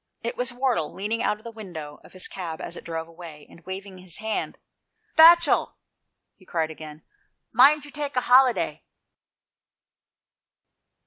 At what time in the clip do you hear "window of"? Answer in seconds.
1.51-2.13